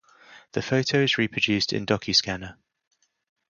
The 0.53 0.63
photo 0.63 1.03
is 1.03 1.19
reproduced 1.19 1.71
in 1.73 1.85
Docuscanner. 1.85 2.57